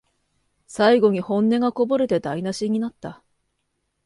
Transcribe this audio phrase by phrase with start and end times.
[0.65, 3.21] 最後に本音がこぼれて台なしになった